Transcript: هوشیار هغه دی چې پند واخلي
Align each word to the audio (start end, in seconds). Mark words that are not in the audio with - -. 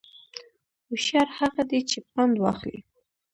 هوشیار 0.87 1.27
هغه 1.39 1.63
دی 1.69 1.79
چې 1.89 1.97
پند 2.11 2.35
واخلي 2.39 2.79